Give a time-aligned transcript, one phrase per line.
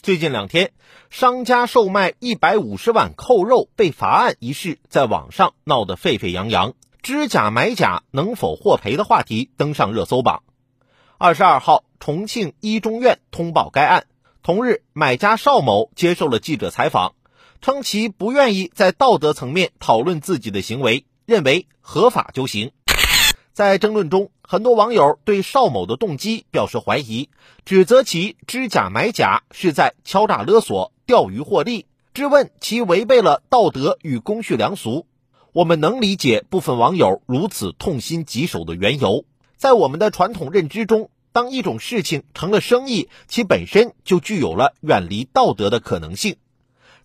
[0.00, 0.70] 最近两天，
[1.10, 10.44] 商家售卖一百五十碗扣肉被罚案一事在网上闹得沸沸扬扬，知假买假能否获赔的话题登上热搜榜。
[11.18, 14.06] 二十二号，重庆一中院通报该案。
[14.40, 17.14] 同日，买家邵某接受了记者采访，
[17.60, 22.70] 称其不愿意在道德层面讨论自己的行为，认为合法就行。
[23.52, 27.28] 在争论中，很多网友对邵某的动机表示怀疑，
[27.66, 31.84] 指责其知假买假是在敲诈勒索、钓鱼获利，
[32.14, 35.04] 质问其违背了道德与公序良俗。
[35.52, 39.26] 我们能理解部分网友如此痛心疾首的缘由。
[39.58, 46.36] 在我们的传统认知中，当一种事情成了生意，其本身就具有了远离道德的可能性。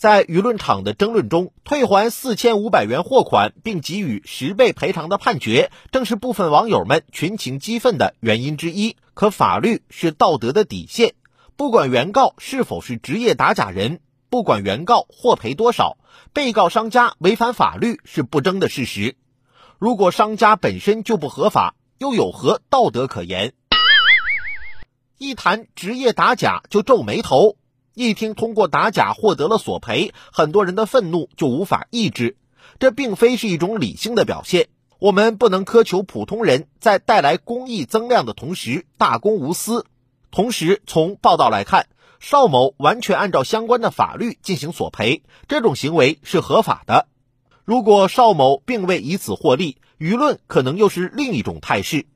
[0.00, 8.96] 在舆论场的争论中，退还四千五百元货款并给予十倍赔偿的判决，正是部分网友们群情激愤的原因之一。
[9.12, 11.12] 可法律是道德的底线，
[11.54, 14.00] 不管原告是否是职业打假人，
[14.30, 15.98] 不管原告获赔多少，
[16.32, 19.16] 被告商家违反法律是不争的事实。
[19.78, 23.52] 如果商家本身就不合法，又有何道德可言？
[25.18, 27.58] 一谈职业打假就皱眉头。
[28.08, 32.38] 一听通过打假获得了索赔，很多人的愤怒就无法抑制。
[32.78, 34.68] 这并非是一种理性的表现。
[34.98, 39.84] 我们不能苛求普通人在带来公益增量的同时大公无私。
[40.30, 41.88] 同时，从报道来看，
[42.20, 47.06] 邵某完全按照相关的法律进行索赔，这种行为是合法的。
[47.66, 52.06] 如果邵某并未以此获利，舆论可能又是另一种态势。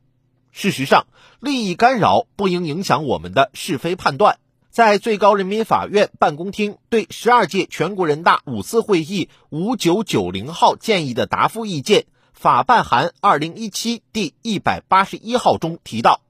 [0.50, 1.06] 事实上，
[1.40, 4.38] 利益干扰不应影响我们的是非判断。
[4.74, 16.22] 在最高人民法院办公厅对十二届全国人大五次会议五九九零号建议的答复意见法办函二零一七第一百八十一号中提到，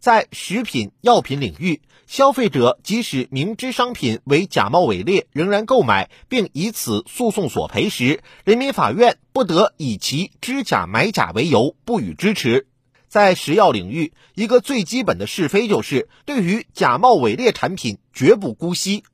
[0.00, 12.66] 在食品药品领域，消费者即使明知商品为假冒伪劣，仍然购买并以此诉讼索赔时，人民法院不得以其知假买假为由不予支持。
[13.08, 19.04] 在食药领域，一个最基本的是非就是，对于假冒伪劣产品绝不姑息。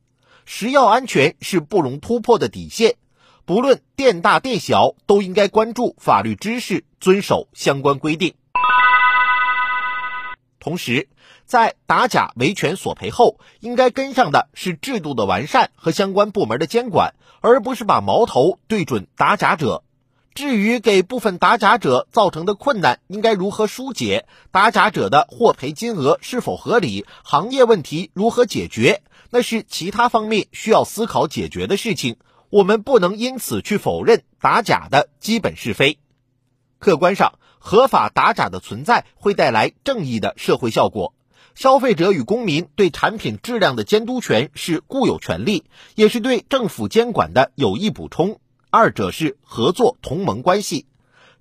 [0.45, 2.97] 食药安全是不容突破的底线，
[3.45, 8.35] 不论店大店小，都应该关注法律知识，遵守相关规定。
[10.59, 11.09] 同时，
[11.45, 19.85] 在打假维权索赔后，应该跟上的是制度的完善和相关部门的监管，而不是把矛头对准打假者。
[20.35, 32.17] 至于给部分打假者造成的困难应该如何疏解，打假者的获赔金额是否合理，行业问题如何解决，那是其他方面需要思考解决的事情。
[32.49, 35.99] 我们不能因此去否认打假的基本是非。
[36.79, 41.15] 客观上，合法打假的存在会带来正义的社会效果。
[41.55, 48.39] 消费者与公民对产品质量的监督权是固有权利，也是对政府监管的有益补充。
[48.75, 50.87] 二者是合作同盟关系，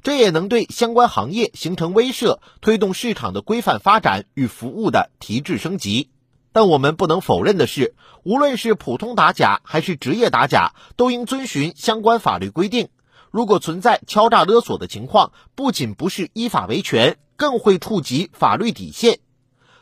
[0.04, 6.10] 这也能对相关行业形成威慑，推动市场的规范发展与服务的提质升级。
[6.52, 12.90] 但我们不能否认的是，无论是普通打假还是职业打假，都应遵循相关法律规定。
[13.32, 19.20] 如果存在敲诈勒索的情况，不仅不是依法维权，更会触及法律底线。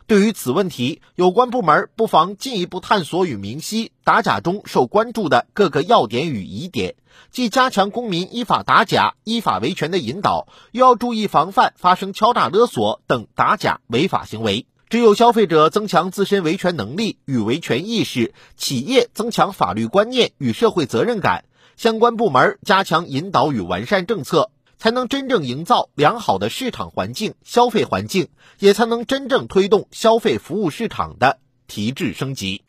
[0.09, 6.95] 对于此问题，有关部门不妨进一步探索与明晰打假中受关注的各个要点与疑点，
[7.29, 14.65] 既加强公民依法打假、依法维权的引导，又要注意防范发生敲诈勒索等打假违法行为。
[14.89, 21.45] 只有消费者增强自身维权能力与维权意识，企业增强法律观念与社会责任感，
[21.77, 24.49] 相关部门加强引导与完善政策。
[24.79, 28.29] 才能真正营造良好的市场环境、消费环境，
[28.59, 32.63] 也才能真正推动消费服务市场的提质升级。